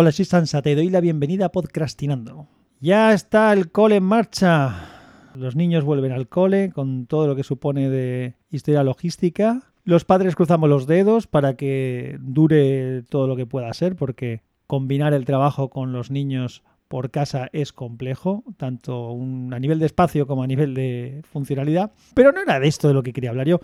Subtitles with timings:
[0.00, 2.46] Hola, soy Sansa, te doy la bienvenida a Podcastinando.
[2.78, 4.86] Ya está el cole en marcha.
[5.34, 9.60] Los niños vuelven al cole con todo lo que supone de historia logística.
[9.82, 15.14] Los padres cruzamos los dedos para que dure todo lo que pueda ser, porque combinar
[15.14, 20.44] el trabajo con los niños por casa es complejo, tanto a nivel de espacio como
[20.44, 21.90] a nivel de funcionalidad.
[22.14, 23.58] Pero no era de esto de lo que quería hablar yo.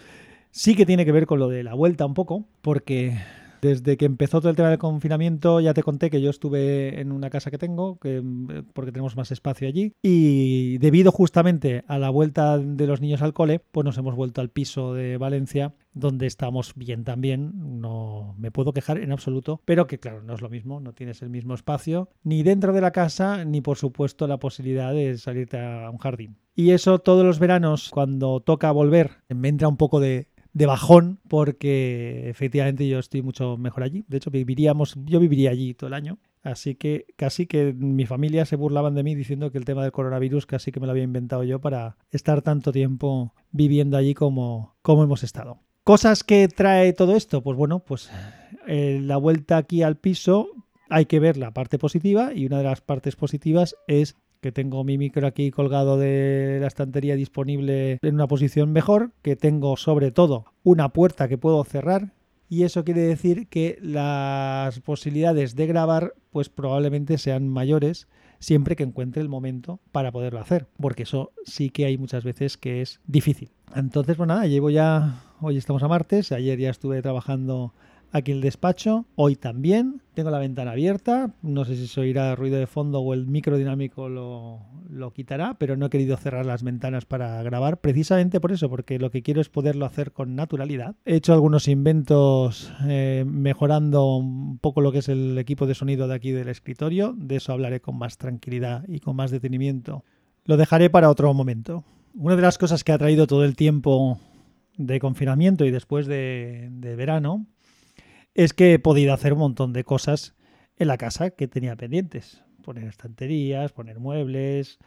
[0.51, 3.21] Sí que tiene que ver con lo de la vuelta un poco, porque
[3.65, 7.13] desde que empezó todo el tema del confinamiento, ya te conté que yo estuve en
[7.13, 8.23] una casa que tengo, que,
[8.75, 13.33] porque tenemos más espacio allí, y debido justamente a la vuelta de los niños al
[13.33, 18.51] cole, pues nos hemos vuelto al piso de Valencia, donde estamos bien también, no me
[18.51, 21.55] puedo quejar en absoluto, pero que claro, no es lo mismo, no tienes el mismo
[21.55, 25.99] espacio, ni dentro de la casa, ni por supuesto la posibilidad de salirte a un
[25.99, 26.37] jardín.
[26.55, 31.21] Y eso todos los veranos, cuando toca volver, me entra un poco de, de bajón
[31.29, 34.05] porque efectivamente yo estoy mucho mejor allí.
[34.09, 36.19] De hecho, viviríamos, yo viviría allí todo el año.
[36.43, 39.93] Así que casi que mi familia se burlaban de mí diciendo que el tema del
[39.93, 44.77] coronavirus casi que me lo había inventado yo para estar tanto tiempo viviendo allí como,
[44.83, 45.59] como hemos estado.
[45.83, 48.11] Cosas que trae todo esto, pues bueno, pues
[48.67, 50.49] eh, la vuelta aquí al piso
[50.89, 54.85] hay que ver la parte positiva y una de las partes positivas es que tengo
[54.85, 60.11] mi micro aquí colgado de la estantería disponible en una posición mejor, que tengo sobre
[60.11, 62.13] todo una puerta que puedo cerrar
[62.51, 68.07] y eso quiere decir que las posibilidades de grabar pues probablemente sean mayores
[68.39, 72.59] siempre que encuentre el momento para poderlo hacer, porque eso sí que hay muchas veces
[72.59, 73.49] que es difícil.
[73.75, 77.73] Entonces, pues nada, llevo ya, hoy estamos a martes, ayer ya estuve trabajando
[78.15, 79.07] aquí el despacho.
[79.17, 81.35] Hoy también tengo la ventana abierta.
[81.43, 85.55] No sé si se oirá ruido de fondo o el micro dinámico lo, lo, quitará,
[85.59, 89.23] pero no he querido cerrar las ventanas para grabar precisamente por eso, porque lo que
[89.23, 90.95] quiero es poderlo hacer con naturalidad.
[91.05, 96.07] He hecho algunos inventos eh, mejorando un poco lo que es el equipo de sonido
[96.07, 97.15] de aquí del escritorio.
[97.17, 100.05] De eso hablaré con más tranquilidad y con más detenimiento.
[100.45, 101.85] Lo dejaré para otro momento.
[102.15, 104.21] Una de las cosas que ha traído todo el tiempo
[104.77, 107.47] de confinamiento y después de, de verano
[108.35, 110.35] es que he podido hacer un montón de cosas
[110.77, 112.43] en la casa que tenía pendientes.
[112.63, 114.79] Poner estanterías, poner muebles,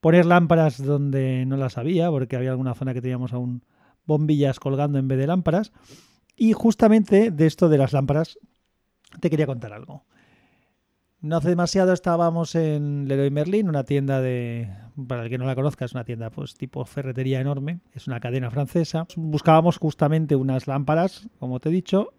[0.00, 3.64] poner lámparas donde no las había, porque había alguna zona que teníamos aún
[4.06, 5.72] bombillas colgando en vez de lámparas.
[6.36, 8.38] Y justamente de esto de las lámparas
[9.20, 10.04] te quería contar algo.
[11.20, 14.70] No hace demasiado estábamos en Leroy Merlin, una tienda de,
[15.06, 18.20] para el que no la conozca, es una tienda pues tipo ferretería enorme, es una
[18.20, 19.06] cadena francesa.
[19.16, 22.14] Buscábamos justamente unas lámparas, como te he dicho,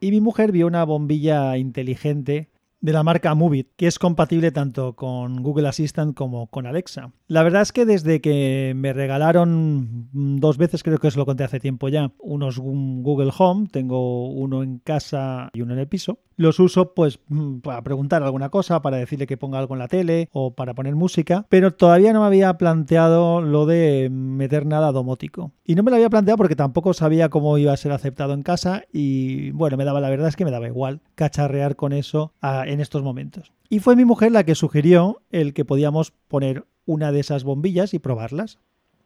[0.00, 2.48] y mi mujer vio una bombilla inteligente
[2.80, 7.12] de la marca Movit, que es compatible tanto con Google Assistant como con Alexa.
[7.26, 11.44] La verdad es que desde que me regalaron dos veces, creo que os lo conté
[11.44, 16.20] hace tiempo ya, unos Google Home, tengo uno en casa y uno en el piso,
[16.36, 19.88] los uso pues mm, para preguntar alguna cosa, para decirle que ponga algo en la
[19.88, 24.92] tele o para poner música, pero todavía no me había planteado lo de meter nada
[24.92, 25.52] domótico.
[25.64, 28.42] Y no me lo había planteado porque tampoco sabía cómo iba a ser aceptado en
[28.42, 32.32] casa y bueno, me daba la verdad es que me daba igual cacharrear con eso
[32.68, 33.52] en estos momentos.
[33.68, 37.94] Y fue mi mujer la que sugirió el que podíamos poner una de esas bombillas
[37.94, 38.58] y probarlas.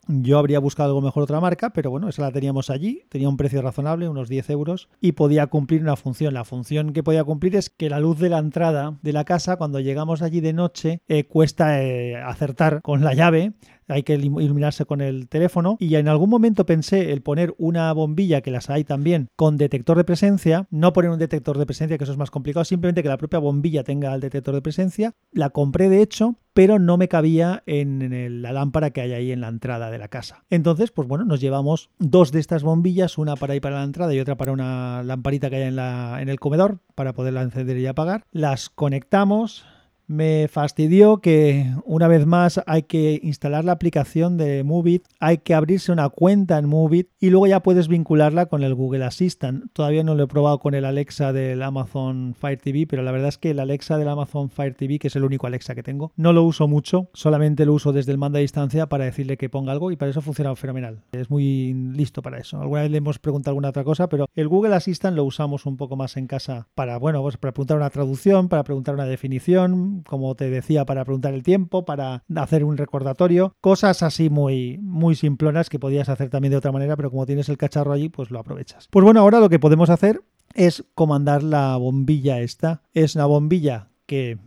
[0.09, 3.37] Yo habría buscado algo mejor otra marca, pero bueno, esa la teníamos allí, tenía un
[3.37, 6.35] precio razonable, unos 10 euros, y podía cumplir una función.
[6.35, 9.57] La función que podía cumplir es que la luz de la entrada de la casa,
[9.57, 13.53] cuando llegamos allí de noche, eh, cuesta eh, acertar con la llave,
[13.89, 18.41] hay que iluminarse con el teléfono y en algún momento pensé el poner una bombilla
[18.41, 22.05] que las hay también con detector de presencia, no poner un detector de presencia que
[22.05, 25.15] eso es más complicado, simplemente que la propia bombilla tenga el detector de presencia.
[25.33, 29.41] La compré de hecho, pero no me cabía en la lámpara que hay ahí en
[29.41, 30.45] la entrada de la casa.
[30.51, 34.15] Entonces, pues bueno, nos llevamos dos de estas bombillas, una para ir para la entrada
[34.15, 37.79] y otra para una lamparita que hay en, la, en el comedor para poderla encender
[37.79, 38.25] y apagar.
[38.33, 39.65] Las conectamos,
[40.13, 45.55] me fastidió que una vez más hay que instalar la aplicación de Movit, hay que
[45.55, 49.73] abrirse una cuenta en Movit y luego ya puedes vincularla con el Google Assistant.
[49.73, 53.29] Todavía no lo he probado con el Alexa del Amazon Fire TV, pero la verdad
[53.29, 56.13] es que el Alexa del Amazon Fire TV, que es el único Alexa que tengo,
[56.17, 59.49] no lo uso mucho, solamente lo uso desde el mando a distancia para decirle que
[59.49, 61.03] ponga algo y para eso funciona fenomenal.
[61.13, 62.61] Es muy listo para eso.
[62.61, 65.77] Alguna vez le hemos preguntado alguna otra cosa, pero el Google Assistant lo usamos un
[65.77, 70.02] poco más en casa para, bueno, pues para preguntar una traducción, para preguntar una definición,
[70.07, 75.15] como te decía, para preguntar el tiempo, para hacer un recordatorio, cosas así muy, muy
[75.15, 78.31] simplonas que podías hacer también de otra manera, pero como tienes el cacharro allí, pues
[78.31, 78.89] lo aprovechas.
[78.91, 80.23] Pues bueno, ahora lo que podemos hacer
[80.55, 82.83] es comandar la bombilla esta.
[82.93, 84.39] Es una bombilla que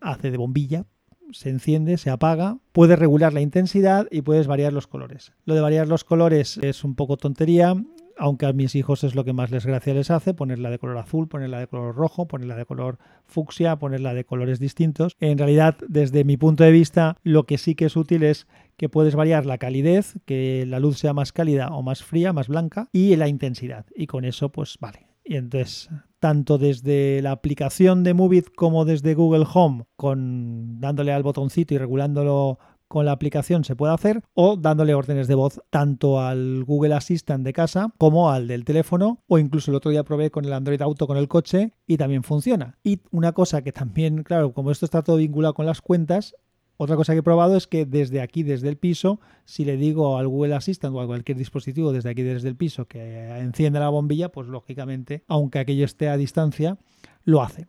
[0.00, 0.86] hace de bombilla,
[1.32, 5.32] se enciende, se apaga, puedes regular la intensidad y puedes variar los colores.
[5.44, 7.74] Lo de variar los colores es un poco tontería,
[8.18, 10.98] aunque a mis hijos es lo que más les gracia les hace, ponerla de color
[10.98, 15.16] azul, ponerla de color rojo, ponerla de color fucsia, ponerla de colores distintos.
[15.20, 18.46] En realidad, desde mi punto de vista, lo que sí que es útil es
[18.76, 22.48] que puedes variar la calidez, que la luz sea más cálida o más fría, más
[22.48, 23.86] blanca, y la intensidad.
[23.94, 25.06] Y con eso, pues vale.
[25.24, 25.88] Y entonces,
[26.18, 31.78] tanto desde la aplicación de Movit como desde Google Home, con dándole al botoncito y
[31.78, 32.58] regulándolo
[32.88, 37.44] con la aplicación se puede hacer o dándole órdenes de voz tanto al Google Assistant
[37.44, 40.80] de casa como al del teléfono o incluso el otro día probé con el Android
[40.82, 42.78] Auto con el coche y también funciona.
[42.82, 46.34] Y una cosa que también, claro, como esto está todo vinculado con las cuentas,
[46.76, 50.18] otra cosa que he probado es que desde aquí, desde el piso, si le digo
[50.18, 53.90] al Google Assistant o a cualquier dispositivo desde aquí, desde el piso, que encienda la
[53.90, 56.78] bombilla, pues lógicamente, aunque aquello esté a distancia,
[57.22, 57.68] lo hace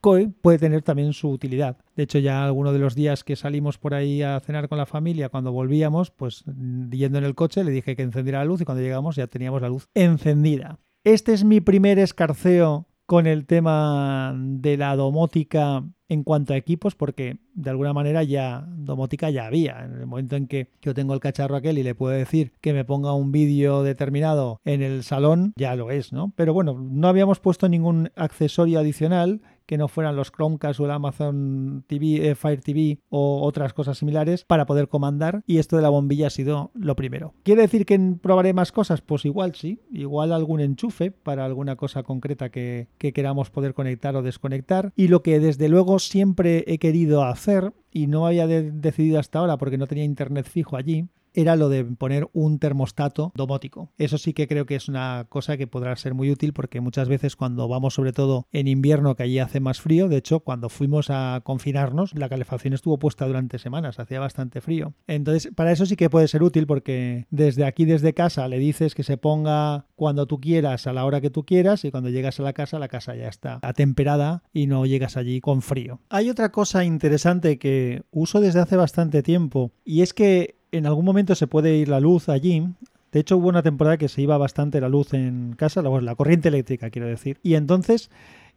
[0.00, 1.78] puede tener también su utilidad.
[1.96, 4.86] De hecho, ya algunos de los días que salimos por ahí a cenar con la
[4.86, 6.44] familia, cuando volvíamos, pues
[6.90, 9.62] yendo en el coche, le dije que encendiera la luz y cuando llegamos ya teníamos
[9.62, 10.78] la luz encendida.
[11.04, 16.94] Este es mi primer escarceo con el tema de la domótica en cuanto a equipos,
[16.94, 19.84] porque de alguna manera ya domótica ya había.
[19.84, 22.72] En el momento en que yo tengo el cacharro aquel y le puedo decir que
[22.72, 26.32] me ponga un vídeo determinado en el salón, ya lo es, ¿no?
[26.36, 30.90] Pero bueno, no habíamos puesto ningún accesorio adicional que no fueran los Chromecast o el
[30.90, 35.82] Amazon TV, eh, Fire TV o otras cosas similares para poder comandar y esto de
[35.82, 37.34] la bombilla ha sido lo primero.
[37.42, 39.02] ¿Quiere decir que probaré más cosas?
[39.02, 44.16] Pues igual sí, igual algún enchufe para alguna cosa concreta que, que queramos poder conectar
[44.16, 49.18] o desconectar y lo que desde luego siempre he querido hacer y no había decidido
[49.18, 53.92] hasta ahora porque no tenía internet fijo allí era lo de poner un termostato domótico.
[53.98, 57.08] Eso sí que creo que es una cosa que podrá ser muy útil porque muchas
[57.08, 60.68] veces cuando vamos sobre todo en invierno que allí hace más frío, de hecho cuando
[60.68, 64.94] fuimos a confinarnos la calefacción estuvo puesta durante semanas, hacía bastante frío.
[65.06, 68.94] Entonces para eso sí que puede ser útil porque desde aquí, desde casa, le dices
[68.94, 72.38] que se ponga cuando tú quieras, a la hora que tú quieras y cuando llegas
[72.40, 76.00] a la casa, la casa ya está atemperada y no llegas allí con frío.
[76.08, 81.04] Hay otra cosa interesante que uso desde hace bastante tiempo y es que en algún
[81.04, 82.66] momento se puede ir la luz allí.
[83.12, 86.48] De hecho, hubo una temporada que se iba bastante la luz en casa, la corriente
[86.48, 87.38] eléctrica, quiero decir.
[87.42, 88.10] Y entonces,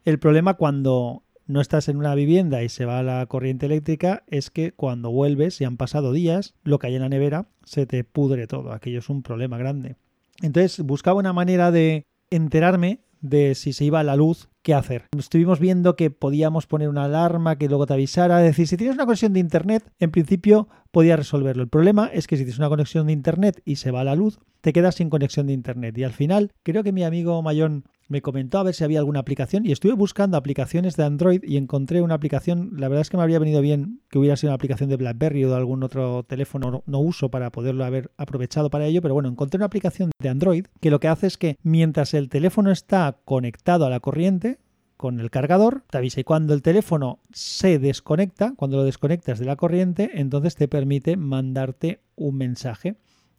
[0.04, 4.50] el problema cuando no estás en una vivienda y se va la corriente eléctrica es
[4.50, 8.04] que cuando vuelves, y han pasado días, lo que hay en la nevera se te
[8.04, 8.72] pudre todo.
[8.72, 9.96] Aquello es un problema grande.
[10.42, 15.06] Entonces, buscaba una manera de enterarme de si se iba la luz, qué hacer.
[15.16, 18.40] Estuvimos viendo que podíamos poner una alarma que luego te avisara.
[18.40, 21.62] Es decir, si tienes una conexión de internet, en principio podía resolverlo.
[21.62, 24.38] El problema es que si tienes una conexión de internet y se va la luz,
[24.60, 25.98] te quedas sin conexión de internet.
[25.98, 29.20] Y al final, creo que mi amigo Mayón me comentó a ver si había alguna
[29.20, 33.16] aplicación y estuve buscando aplicaciones de Android y encontré una aplicación, la verdad es que
[33.16, 36.22] me habría venido bien que hubiera sido una aplicación de BlackBerry o de algún otro
[36.24, 40.28] teléfono no, uso para poderlo haber aprovechado para ello, pero bueno, encontré una aplicación de
[40.28, 44.58] Android que lo que hace es que mientras el teléfono está conectado a la corriente,
[44.98, 49.46] con el cargador, te avisa y cuando el teléfono se desconecta, cuando lo desconectas de
[49.46, 52.96] la corriente, entonces te permite mandarte un mensaje.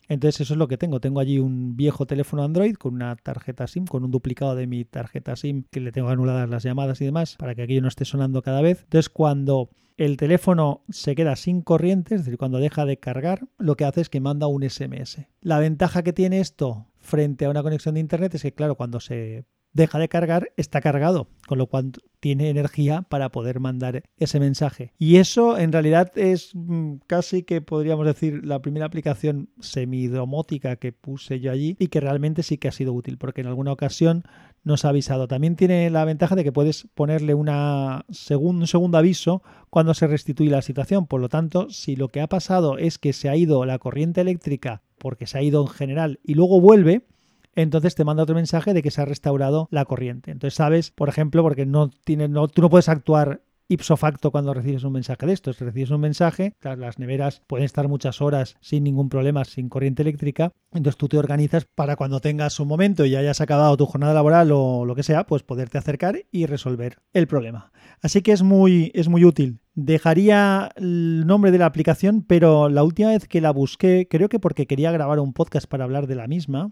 [0.07, 1.00] Entonces eso es lo que tengo.
[1.00, 4.85] Tengo allí un viejo teléfono Android con una tarjeta SIM, con un duplicado de mi
[4.85, 8.05] tarjeta SIM que le tengo anuladas las llamadas y demás para que aquello no esté
[8.05, 8.81] sonando cada vez.
[8.83, 13.75] Entonces cuando el teléfono se queda sin corriente, es decir, cuando deja de cargar, lo
[13.75, 15.27] que hace es que manda un SMS.
[15.41, 19.00] La ventaja que tiene esto frente a una conexión de Internet es que, claro, cuando
[19.00, 24.39] se deja de cargar, está cargado, con lo cual tiene energía para poder mandar ese
[24.39, 24.93] mensaje.
[24.97, 30.93] Y eso en realidad es mm, casi que podríamos decir la primera aplicación semidomótica que
[30.93, 34.24] puse yo allí y que realmente sí que ha sido útil porque en alguna ocasión
[34.63, 35.27] nos ha avisado.
[35.27, 38.05] También tiene la ventaja de que puedes ponerle una
[38.39, 41.07] un segundo aviso cuando se restituye la situación.
[41.07, 44.21] Por lo tanto, si lo que ha pasado es que se ha ido la corriente
[44.21, 47.05] eléctrica porque se ha ido en general y luego vuelve,
[47.55, 50.31] entonces te manda otro mensaje de que se ha restaurado la corriente.
[50.31, 54.53] Entonces sabes, por ejemplo, porque no tiene, no, tú no puedes actuar ipso facto cuando
[54.53, 55.60] recibes un mensaje de estos.
[55.60, 60.51] Recibes un mensaje, las neveras pueden estar muchas horas sin ningún problema, sin corriente eléctrica.
[60.72, 64.51] Entonces tú te organizas para cuando tengas un momento y hayas acabado tu jornada laboral
[64.51, 67.72] o lo que sea, pues poderte acercar y resolver el problema.
[68.01, 69.60] Así que es muy, es muy útil.
[69.75, 74.39] Dejaría el nombre de la aplicación, pero la última vez que la busqué, creo que
[74.39, 76.72] porque quería grabar un podcast para hablar de la misma,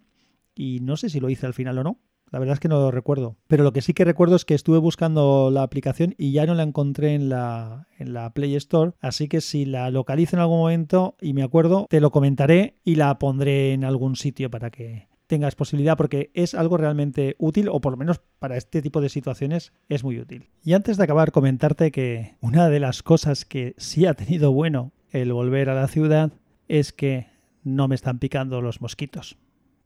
[0.56, 2.00] y no sé si lo hice al final o no.
[2.32, 3.36] La verdad es que no lo recuerdo.
[3.48, 6.56] Pero lo que sí que recuerdo es que estuve buscando la aplicación y ya no
[6.56, 8.94] la encontré en la, en la Play Store.
[9.02, 12.96] Así que si la localizo en algún momento y me acuerdo, te lo comentaré y
[12.96, 17.80] la pondré en algún sitio para que tengas posibilidad porque es algo realmente útil o
[17.80, 20.50] por lo menos para este tipo de situaciones es muy útil.
[20.64, 24.92] Y antes de acabar comentarte que una de las cosas que sí ha tenido bueno
[25.10, 26.34] el volver a la ciudad
[26.68, 27.28] es que
[27.64, 29.38] no me están picando los mosquitos.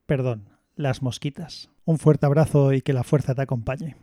[0.08, 1.70] Perdón, las mosquitas.
[1.86, 3.96] Un fuerte abrazo y que la fuerza te acompañe.